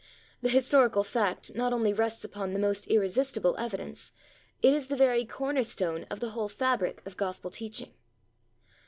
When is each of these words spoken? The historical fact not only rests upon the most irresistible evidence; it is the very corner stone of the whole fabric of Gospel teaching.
The 0.41 0.49
historical 0.49 1.03
fact 1.03 1.53
not 1.53 1.73
only 1.73 1.93
rests 1.93 2.23
upon 2.23 2.53
the 2.53 2.59
most 2.59 2.87
irresistible 2.87 3.55
evidence; 3.59 4.11
it 4.63 4.73
is 4.73 4.87
the 4.87 4.95
very 4.95 5.25
corner 5.25 5.61
stone 5.61 6.07
of 6.09 6.19
the 6.19 6.31
whole 6.31 6.49
fabric 6.49 7.05
of 7.05 7.17
Gospel 7.17 7.51
teaching. 7.51 7.91